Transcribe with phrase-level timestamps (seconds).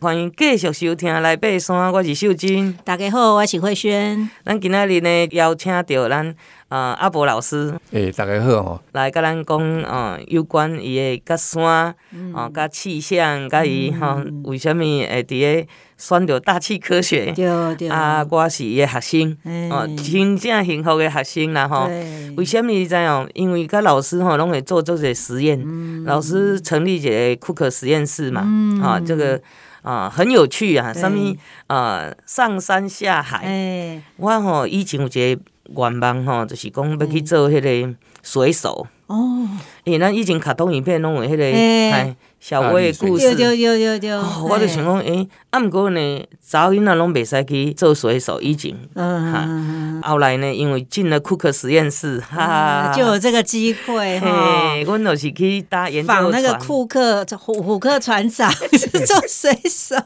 [0.00, 2.72] 欢迎继续收听来爬山，我是秀珍。
[2.84, 4.30] 大家好，我是慧萱。
[4.44, 6.36] 咱今仔日呢邀请到咱
[6.68, 7.74] 呃阿伯老师。
[7.90, 8.80] 诶、欸，大家好哦。
[8.92, 11.92] 来甲咱讲哦有关伊的甲山，
[12.32, 17.32] 哦甲气象，甲伊吼为虾米会伫咧选着大气科学？
[17.32, 17.88] 对对。
[17.88, 19.36] 啊，我是伊的学生，
[19.68, 21.90] 哦、欸，真正幸福的学生啦吼。
[22.36, 23.28] 为虾米知哦？
[23.34, 26.04] 因为甲老师吼拢会做做些实验、嗯。
[26.04, 29.42] 老师成立一个库克实验室嘛，啊、嗯哦，这个。
[29.82, 30.92] 啊，很有趣啊！
[30.92, 31.36] 什物
[31.66, 33.38] 啊，上山下海。
[33.44, 35.42] 欸、我吼以前有一个
[35.76, 38.86] 愿望吼，就是讲要去做迄个水手。
[39.08, 39.48] 哦，
[39.84, 44.14] 因为咱以前卡通影片拢有迄个哎小薇的故事，对对对对。
[44.16, 48.76] 我就想讲，诶，啊，毋过呢，查某囡仔拢袂使去做水手，以前。
[48.94, 50.08] 嗯哈。
[50.10, 54.76] 后来呢，因为进了库克实验室，哈，就有这个机会哈。
[54.84, 58.52] 阮就是去搭研究那个库克虎虎克船长
[59.06, 59.96] 做水手。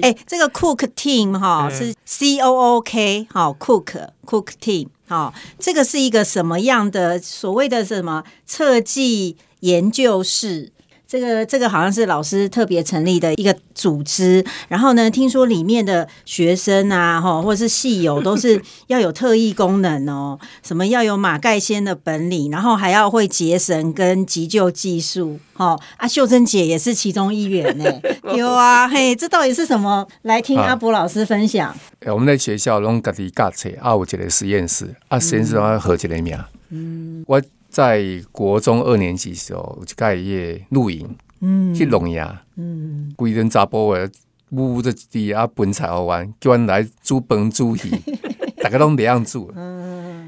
[0.00, 4.88] 诶，这个 Cook Team 哈是 C O O K 好 Cook Cook Team。
[5.10, 10.70] 好，这个是一个什么样的所谓的什么测计研究室？
[11.10, 14.44] 这个这个好像是老师特别成立的一个组织。
[14.68, 25.40] 然后呢，听说里面的学生啊，哈，或者是系友都是 要有特异功能哦，什么要有马盖先的本领，然后还要会结绳跟急救技术。
[25.54, 27.84] 哦，啊，秀珍姐也是其中一员呢。
[28.36, 30.06] 有啊，嘿，这到底是什么？
[30.22, 31.70] 来听阿伯老师分享。
[31.70, 36.38] 啊、我们在学校拢家己教册，啊，有一个实验室，啊，实验室啊合一个名。
[36.70, 37.42] 嗯，我
[37.80, 41.08] 在国中二年级的时候，就开业露营，
[41.40, 44.10] 嗯，去龙牙，嗯，规阵查甫的，
[44.50, 47.80] 捂着地啊，本菜好玩，叫阮来煮饭煮鱼，
[48.62, 49.50] 大家拢这样煮。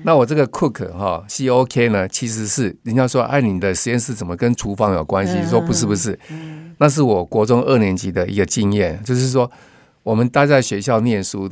[0.02, 5.34] 那我这个 cook 哈 C O K 呢，其实是人家说，哎，你的实验室怎么跟厨房有关系？
[5.34, 5.46] 嗯？
[5.46, 9.50] 说不是不是，嗯，那是我国中二年级的一个经验，就是说
[10.02, 11.50] 我们待在学校念书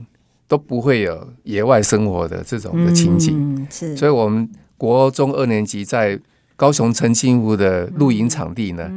[0.48, 4.48] 都不会有野外生活的这种的情景，嗯，是，所以我们
[4.80, 6.18] 国中二年级在
[6.56, 8.90] 高雄澄清湖的露营场地呢，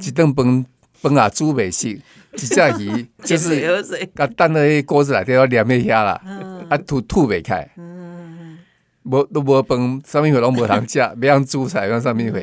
[0.00, 0.66] 一顿崩
[1.00, 3.64] 崩啊煮美食，一只鱼就是
[4.16, 6.20] 把蛋在锅子里都要黏一下了，
[6.68, 7.70] 啊吐吐不开。
[9.04, 12.40] 无都无饭，啥物货拢无通食， 要样煮菜，要啥物货。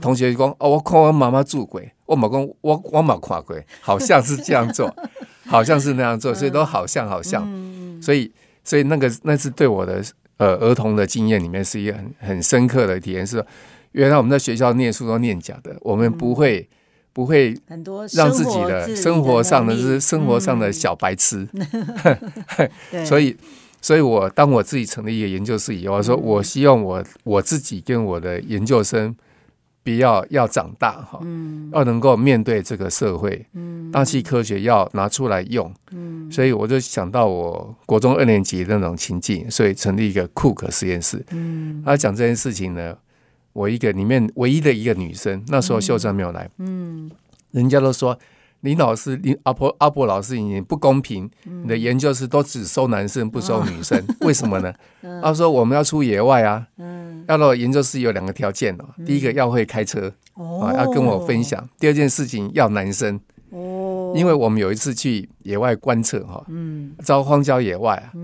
[0.00, 4.90] 同学讲哦，我看我妈妈煮过，我冇讲我我冇看过，好像是这样做，
[5.44, 7.46] 好像是那样做，所以都好像好像。
[8.00, 8.32] 所以
[8.64, 10.02] 所以那个那是对我的
[10.42, 13.44] 呃儿童的经验里面是一个很很深刻的体验，是
[13.92, 16.68] 原来我们在学校念书都念假的，我们不会
[17.12, 17.56] 不会
[18.14, 21.46] 让自己的生活上的是生活上的小白痴，
[23.06, 23.36] 所以。
[23.84, 29.12] 所以我当我自己成立一个研究室以后，我说我希望我我自己跟我的研究生，
[29.82, 31.20] 不要要长大哈，
[31.72, 33.46] 要能够面对这个社会，
[33.92, 36.30] 大气科学要拿出来用，嗯。
[36.30, 41.24] 所以我就想到我国中二年级的那种情境，所以成立一个库克实验室。
[41.30, 41.82] 嗯。
[41.84, 42.96] 他讲这件事情呢，
[43.52, 46.48] 我一个里面唯一的一个女生，那时候秀珍没有来，
[47.50, 48.18] 人家都说。
[48.62, 54.72] 林老师，林阿婆阿婆老师，已经不公平，你的研究室都只收男生不收女生，为什么呢？
[55.20, 56.64] 他说我们要出野外啊，
[57.26, 63.20] 要到研究室有两个条件哦，第一个要会开车，啊，要跟我分享；第二件事情要男生，
[64.14, 66.46] 因为我们有一次去野外观测哈，
[67.02, 68.14] 遭荒郊野外啊，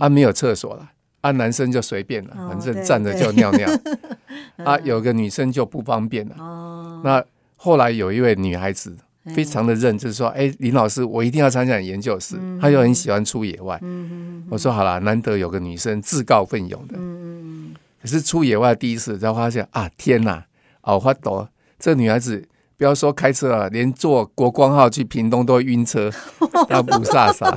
[0.00, 0.86] 啊没有厕所了，
[1.22, 3.66] 啊男生就随便了，反正站着就尿尿，
[4.62, 6.36] 啊有个女生就不方便了，
[7.02, 7.24] 那
[7.56, 8.94] 后来有一位女孩子。
[9.34, 12.36] 非常的认，就是说，哎，林老师，我一定要参加研究室。
[12.38, 13.78] 嗯、他又很喜欢出野外。
[13.82, 16.94] 嗯、我说好了，难得有个女生自告奋勇的。
[16.98, 20.44] 嗯、可是出野外第一次，才发现啊，天哪，
[20.80, 22.46] 好花朵，这女孩子
[22.76, 26.10] 不要说开车了，连坐国光号去屏东都会晕车，
[26.70, 27.56] 要不飒飒。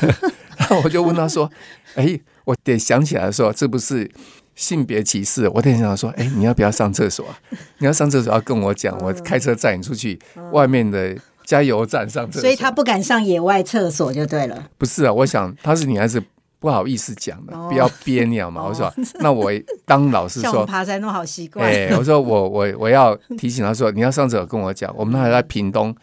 [0.56, 1.50] 然后我就问他说，
[1.96, 4.10] 哎，我得想起来说，这不是。
[4.54, 7.38] 性别歧视，我等一下说， 哎、欸，你要不要上厕所啊？
[7.78, 10.18] 你要上厕所要跟我讲，我开车载你出去
[10.52, 12.42] 外面的加油站上厕所。
[12.42, 14.68] 所以他不敢上野外厕所就对了。
[14.78, 16.22] 不是啊，我想他是女孩子，
[16.60, 18.62] 不好意思讲的，不要憋尿嘛。
[18.68, 19.50] 我说，那我
[19.84, 21.68] 当老师说，爬山都好习惯。
[21.68, 24.94] 哎，我说我我我要提醒他说，你要上厕所跟我讲。
[24.96, 25.94] 我们还在屏东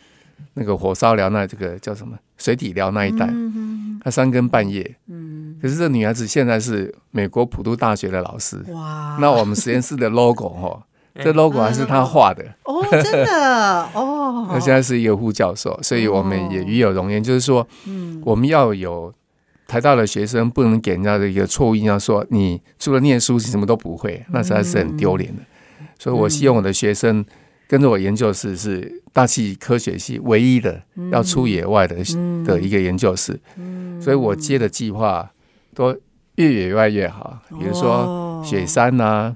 [0.56, 3.28] 那个火烧寮那这个叫什么水底寮那一带，
[4.04, 4.96] 他三更半夜。
[5.62, 8.58] 可是这女孩子现在是美国普渡大学的老师。
[8.70, 9.18] 哇！
[9.22, 10.82] 那我们实验室的 logo 哈，
[11.24, 12.44] 这 logo 还是她画的。
[12.64, 14.48] 哦，真的 哦。
[14.50, 17.24] 她现在是一个副教授，所以我们也与有荣焉。
[17.24, 19.14] 就是说，嗯，我们要有
[19.68, 25.42] 台大的学生，不能给人家的一个错误印象，说你除了念书什么都不会，那实在是很丢脸的。
[26.00, 27.24] 所以我希望我的学生
[27.68, 30.82] 跟着我研究室是大气科学系唯一的
[31.12, 31.96] 要出野外的
[32.44, 33.40] 的一个研究室，
[34.02, 35.32] 所以我接的计划
[35.74, 35.96] 都
[36.36, 37.40] 越野外越好。
[37.50, 39.36] 比如说雪山呐，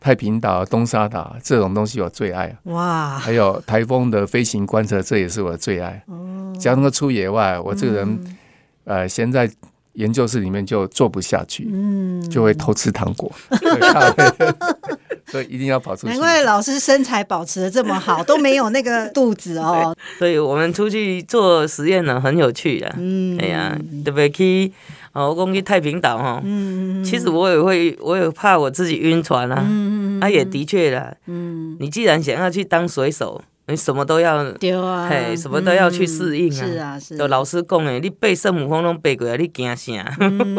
[0.00, 2.56] 太平岛、东沙岛这种东西我最爱。
[2.64, 6.02] 哇，还有台风的飞行观测，这也是我的最爱。
[6.06, 6.28] 哦
[6.60, 8.36] 只要能够出野外，我这个人
[8.84, 9.50] 呃，现在
[9.94, 13.32] 研究室里面就做不下去，嗯就会偷吃糖果。
[15.26, 16.08] 所以一定要跑出去。
[16.08, 19.96] 难怪老师身材保持的这么好，都没有那个肚子哦。
[20.18, 22.94] 所以我们出去做实验呢，很有趣的。
[22.98, 24.70] 嗯，哎呀，特别去
[25.12, 26.40] 哦，我讲去太平岛哈。
[26.44, 29.64] 嗯，其实我也会，我也怕我自己晕船啊。
[29.68, 31.14] 嗯，啊，也的确啦。
[31.26, 36.66] 嗯，你既然想要去当水手，你什么都要对啊，嘿，什么都要去适应啊。
[36.66, 37.16] 是啊，是。
[37.16, 40.16] 就老师讲诶，你背圣母峰拢背过来，你惊啥？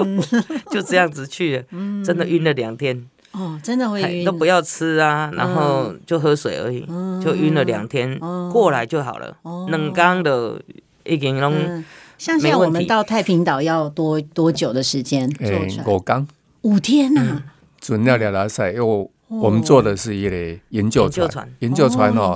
[0.72, 1.64] 就这样子去了，
[2.06, 3.06] 真的晕了两天。
[3.32, 6.86] 哦，真的会晕，都不要吃啊，然后就喝水而已，
[7.20, 8.20] 就晕了两天，
[8.52, 9.36] 过来就好了。
[9.70, 10.62] 冷刚的
[11.04, 11.84] 已经拢，
[12.18, 15.86] 像像我们到太平岛要多多久的时间坐船？
[15.86, 16.28] 五天，
[16.62, 17.44] 五天呐！
[17.80, 22.36] 准料聊聊赛，因为我们坐的是一类研究船，研究船哦，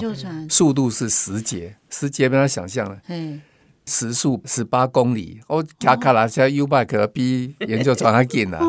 [0.50, 2.98] 速度是十节，十节不要想象了，
[3.86, 8.60] 时速十八公里，哦卡卡拉车 U bike 比研究船还紧啊。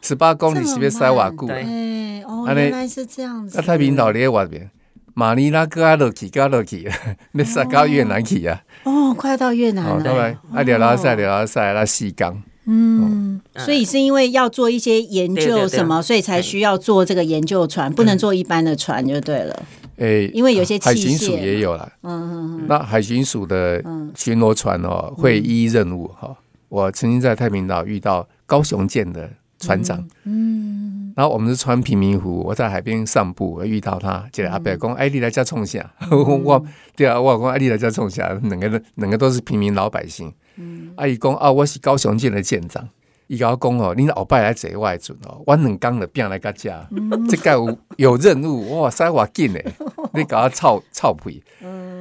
[0.00, 1.46] 十八公里是不是塞瓦固？
[1.46, 3.58] 对，哦，原来是这样子。
[3.58, 4.70] 那太平岛咧外边，
[5.14, 6.88] 马尼拉哥阿洛奇，哥阿洛奇，
[7.32, 8.62] 那塞到越南去啊。
[8.84, 10.02] 哦，快要到越南了。
[10.02, 12.42] 对，啊，聊拉塞，聊拉塞，拉西港。
[12.66, 19.62] 嗯，所以是因为要做一些研究什么，所以才需要做这个研究船，不能坐一般的船就对了。
[19.96, 21.90] 诶，因为有些海巡署也有了。
[22.02, 22.66] 嗯嗯嗯。
[22.68, 23.82] 那海巡署的
[24.14, 26.36] 巡逻船哦，会依任务哈。
[26.68, 29.28] 我曾经在太平岛遇到高雄舰的。
[29.60, 36.64] 船长，嗯，然后我们是穿平民服，我在海边散步，我遇到他，就阿伯讲，哎，你来家冲下， 我，
[36.96, 42.88] 对啊，我讲，哎，你来家冲下，两个人，两个都是平民老百姓，嗯，阿姨讲，啊，我是高雄舰的舰长，
[43.26, 46.88] 伊甲我讲哦，你后摆来坐外船哦，我两刚的变来个家，
[47.28, 49.62] 这个有有任务，哇塞，我紧嘞，
[50.14, 51.42] 你搞我臭臭屁，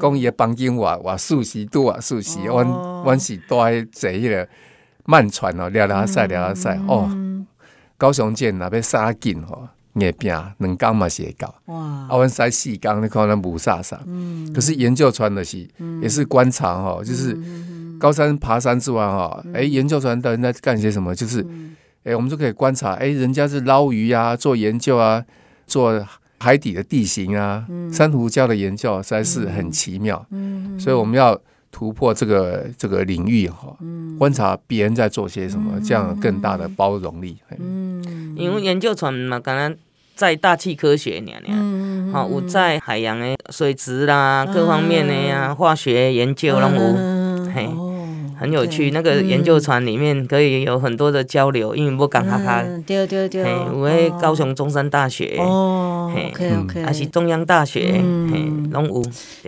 [0.02, 4.48] 讲伊的房间话话舒适多啊熟悉，我我是都爱坐迄个
[5.04, 7.10] 慢船哦，聊聊赛聊聊赛哦。
[8.00, 11.54] 高雄舰那边杀紧吼，硬拼两工嘛是会到。
[11.66, 11.78] 哇！
[11.78, 14.00] 啊，阮塞四工，你看咱无啥啥。
[14.08, 14.52] 嗯。
[14.54, 15.68] 可是研究船的是，
[16.02, 17.38] 也是观察哈，就是
[18.00, 21.14] 高山爬山之外哈，哎，研究船到底在干些什么？
[21.14, 21.46] 就是，
[22.06, 25.22] 哎，我们就可以观察，哎，人家是捞鱼啊，做研究啊，
[25.68, 26.08] 做
[26.38, 30.26] 海底的地形啊，珊瑚礁的研究，实在是很奇妙。
[30.32, 30.80] 嗯。
[30.80, 31.38] 所以我们要。
[31.72, 33.76] 突破这个这个领域哈，
[34.18, 37.38] 观察别人在做些什么，这样更大的包容力。
[37.58, 39.74] 嗯，因为研究船嘛，刚刚
[40.16, 47.70] 在大气科学呢，嗯，好，我在海洋的水质啦，各方面的呀，化学研究拢有，嘿。
[48.40, 53.44] 很有趣，那个研究船里面可以有很多的交流，因为我讲哈哈，对对对，
[53.74, 59.04] 我喺高雄中山大学，哦，OK OK，还是中央大学，嗯，龙武。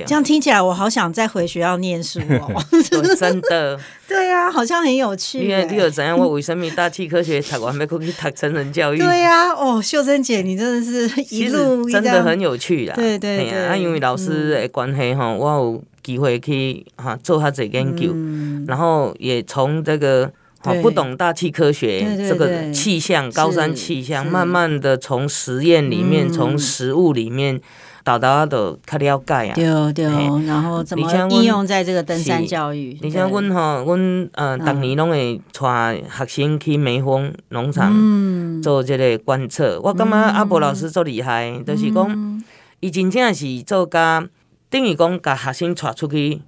[0.05, 2.61] 这样听起来，我好想再回学校念书哦，
[3.17, 3.79] 真的。
[4.11, 5.39] 对啊，好像很有趣。
[5.39, 6.17] 因为你有怎样？
[6.19, 8.97] 我为什么大气科学读完没去读成人教育？
[8.97, 12.93] 对呀，哦，秀珍姐，你真的是 一路真的很有趣啦。
[12.95, 15.83] 对对对，啊，因为老师的关系哈，我有。
[16.03, 18.11] 机会去哈做他这研究，
[18.67, 20.31] 然后也从这个
[20.81, 27.59] 不懂大气科学这个气象高山气象，慢慢的从实验里面，从实物里面，
[28.03, 29.53] 到达的较了解啊。
[29.55, 30.05] 对对，
[30.45, 32.95] 然后怎么应用在这个登山教育？
[33.01, 39.79] 你像阮吼，阮呃，逐年拢会带学生去梅峰农场做这个观测。
[39.83, 42.43] 我感觉阿伯老师足厉害，就是讲，
[42.81, 44.27] 伊真正是做甲。
[44.69, 46.39] 等于讲，把学生带出去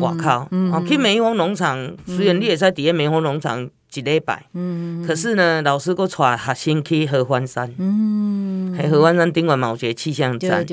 [0.00, 1.94] 外口，哦，去梅峰农场。
[2.06, 4.44] 虽然你会使伫咧梅峰农场一礼拜，
[5.06, 7.68] 可是呢，老师阁带学生去合欢山。
[8.76, 10.64] 喺合欢山顶悬嘛有一个气象站，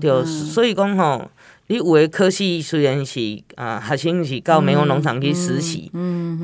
[0.00, 1.30] 对，所以讲吼，
[1.68, 3.20] 你有诶科系虽然是
[3.56, 5.90] 啊，学生是到梅峰农场去实习，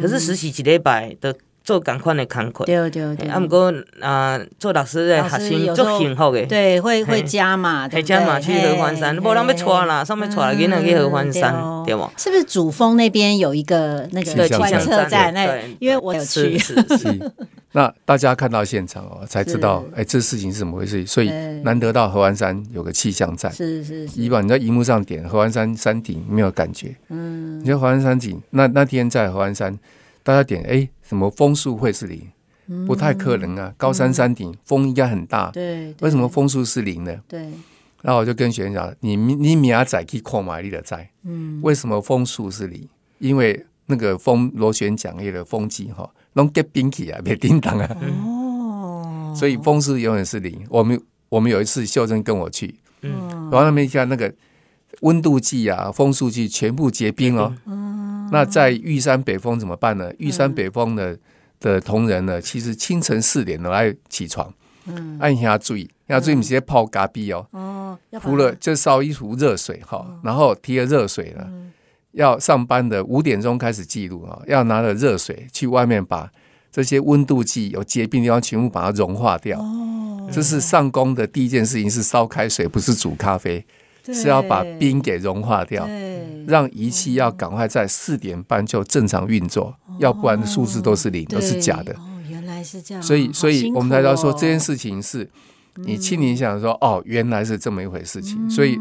[0.00, 1.34] 可是实习一礼拜的。
[1.70, 3.28] 做同款的工课，对对对。
[3.28, 11.54] 啊，毋过啊，做老师的学生足幸福的，对，会会加嘛，会加嘛去合欢山，无人要带啦，上面带囡仔去合欢山，
[11.86, 12.10] 对无？
[12.16, 15.32] 是不是主峰那边有一个那个观测站？
[15.32, 15.46] 那
[15.78, 16.60] 因为我有去。
[17.70, 21.06] 那大家看到现场哦，才知道哎，这事情是怎么回事。
[21.06, 21.30] 所以
[21.62, 24.08] 难得到合欢山有个气象站，是是。
[24.16, 29.78] 以往你在荧幕上点合欢山山顶没有感觉，嗯，你在合欢山顶，那那天在合欢山。
[30.22, 32.22] 大家点哎，什么风速会是零？
[32.86, 33.74] 不太可能啊！
[33.76, 37.12] 高山山顶风应该很大，对，为什么风速是零呢？
[37.26, 37.40] 对，
[38.02, 42.88] 然后我就跟学生讲，你你明仔载去看嘛，你的在，嗯，为什么风速是零？
[43.18, 50.64] 因为那个风螺旋桨叶的风机哈，拢结冰起啊，别叮当啊，哦，所以风速永远是零。
[50.68, 53.10] 我们我们有一次秀珍跟我去，嗯，
[53.50, 54.32] 然后那边一看那个
[55.00, 57.89] 温度计啊、风速计全部结冰哦，嗯，
[58.30, 60.10] 那在玉山北峰怎么办呢？
[60.18, 61.18] 玉山北峰的
[61.58, 64.52] 的同仁呢，其实清晨四点都来起床，
[64.86, 65.88] 嗯，按下注意。
[66.06, 67.46] 要注意，你直接泡咖啡哦。
[67.52, 71.48] 哦，壶了就烧一壶热水哈，然后提了热水了。
[72.12, 76.28] 要上班的五点钟开始记录啊，要拿着热水去外面把
[76.72, 79.60] 这些温度计有结冰的地方全部把它融化掉。
[79.60, 83.64] 哦，这是上工的第一件事情，是烧开水，不是煮咖啡，
[84.06, 85.88] 是要把冰给融化掉，
[86.46, 91.92] 让仪器要赶快在四点半就正常运作，要不然数字都是零，都是假的。
[91.94, 93.02] 哦，原来是这样。
[93.02, 95.28] 所以，所以我们才要说这件事情是。
[95.76, 98.76] 你亲临想说哦，原来是这么一回事情，嗯、所以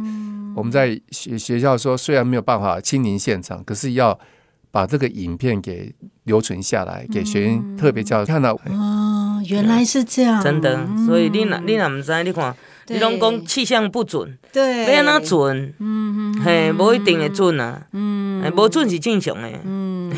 [0.56, 4.20] 我们在学学校说，虽然没有办法亲临现场，可是要
[4.72, 8.54] 把这个影片给留存下来，给学员特别教看到。
[8.66, 10.86] 哦，原来是这样，真的。
[11.06, 12.24] 所以你哪你哪不知道？
[12.24, 12.58] 你看，对
[12.89, 15.74] 你拢讲气象不准，对，要哪准？
[15.79, 19.50] 嗯嗯，嘿，无一定会准啊，嗯，无准是正常的。
[19.63, 20.12] 嗯。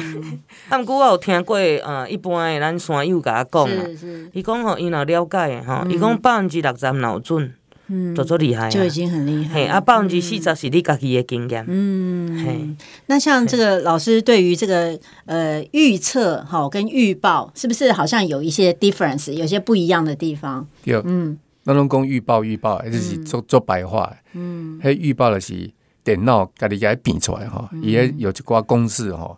[0.70, 3.86] 啊，毋过我有听过，呃，一般诶，咱山友甲我讲啊，
[4.32, 7.54] 伊讲吼，伊若了解诶吼，伊讲百分之六十若有准，
[7.88, 9.54] 嗯，就足厉害，就已经很厉害。
[9.56, 11.66] 嘿，啊，百分之四十是你家己诶经验。
[11.68, 12.70] 嗯，嘿，
[13.08, 20.66] 那像这个老师对于这个呃预测哈跟预报，是不是好像有一些 difference，有些不一样的地方？
[20.86, 25.72] 有，嗯，那拢讲预报预报，就是做做白话，嗯，迄预报的是
[26.04, 29.38] 电脑家己家变出来哈，伊个有一寡公式哈。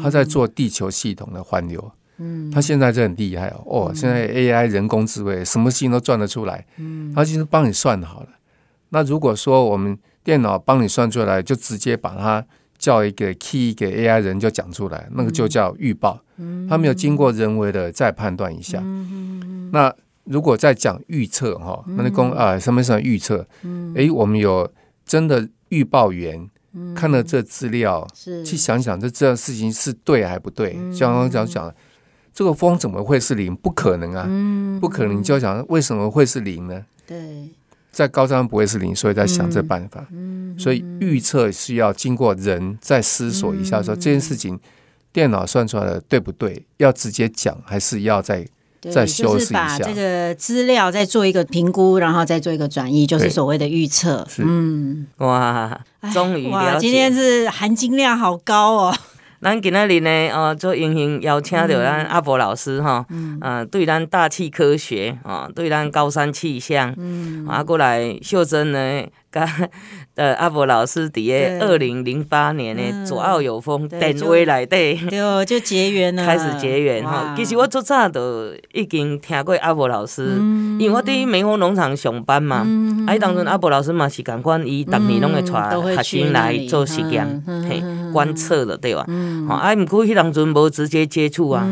[0.00, 8.28] 他在做地球系统的环流，嗯，他现在就很厉害哦，哦，现在 AI 人工智慧什么事情都算得出来，嗯，他其实帮你算好了。
[8.88, 12.42] 那如果说我们电脑帮你算出来，就直接把它
[12.78, 18.78] 叫一个 key 给 AI 人就讲出来，那个就叫预报，嗯，他没有经过人为的再判断一下。
[18.82, 23.46] 嗯，那如果在讲预测哈，那你讲啊什么什么预测？
[23.62, 24.70] 嗯，诶，我们有
[25.04, 26.48] 真的预报员。
[26.96, 30.72] 看了这资料，是去想想这这件事情是对还不对？
[30.90, 31.74] 像刚刚讲讲，
[32.32, 33.54] 这个风怎么会是零？
[33.54, 35.18] 不可能啊，不可能！
[35.18, 36.82] 你就要想为什么会是零呢？
[37.06, 37.50] 对，
[37.90, 40.06] 在高山不会是零，所以在想这办法。
[40.56, 44.58] 所以预测是要经过人再思索一下，说这件事情
[45.12, 46.64] 电脑算出来的对不对？
[46.78, 48.48] 要直接讲，还是要再？
[48.90, 54.26] 再修饰一下，就是把这个资料再做一个评估，然后再做一个转移，就是所谓的预测。
[54.38, 55.80] 嗯，哇，
[56.12, 58.94] 终于哇，今天是含金量好高哦。
[59.40, 69.04] 咱今仔日呢，哦，做荣幸邀请到咱阿伯老师哈，嗯，呃，对咱大气科学啊，对咱高山气象，嗯，啊，过来秀珍呢。
[70.14, 77.34] 呃，阿伯老师伫个二零零八年的左奥有风电话内底，对，就结缘了，开始结缘哈。
[77.36, 80.36] 其实我最早都已经听过阿伯老师，
[80.78, 82.66] 因为我伫梅峰农场上班嘛。
[83.06, 89.06] 啊，伊当阵阿伯老师嘛是共款，伊逐年拢会带学生来做实验，嘿，观测的对吧？
[89.48, 91.66] 啊，毋过迄当阵无直接接触啊，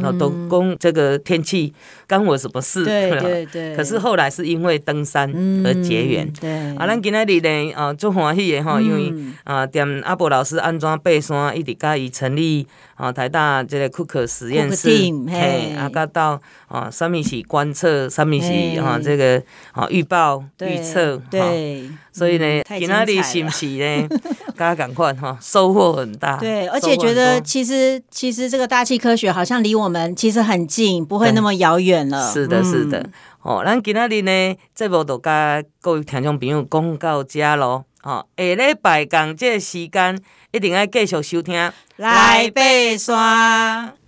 [0.00, 1.74] 然后都讲这个天气
[2.06, 2.84] 干我什么事？
[2.84, 3.76] 对对对。
[3.76, 5.28] 可是后来是因为登山
[5.66, 6.50] 而结缘，对。
[6.76, 7.00] 啊，咱。
[7.00, 9.12] 今仔日呢，啊，足欢喜的吼，因为
[9.44, 14.88] 啊，踮阿伯老师安怎爬山，一直甲伊成立啊，台大这个库克实验室，
[15.26, 19.42] 嘿，啊，甲到啊，啥物是观测，啥物是啊这个
[19.72, 24.08] 啊预报预测，对，所以呢，今仔日是不是呢？
[24.60, 26.36] 大家赶快哈，收获很大。
[26.36, 32.28] 对，而且觉得其实其实这个大气科学好像离我们其实很近，不会那么遥远了。
[32.30, 33.08] 是的，是的。
[33.40, 37.86] 哦，咱今仔日呢，这部就甲各位听众朋友讲到这咯。
[38.02, 40.20] 哦，下礼拜讲这个时间
[40.52, 41.54] 一定要继续收听
[41.96, 42.60] 来爬
[42.98, 43.99] 山。